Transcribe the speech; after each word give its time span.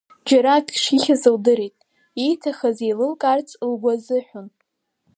Џьара 0.27 0.51
ак 0.59 0.67
шихьыз 0.81 1.23
лдырит, 1.35 1.77
ииҭахыз 2.25 2.77
еилылкаарц 2.85 3.49
лгәы 3.71 3.91
азыҳәон. 3.95 4.47